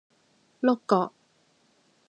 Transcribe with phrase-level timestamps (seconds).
[0.63, 1.13] 碌葛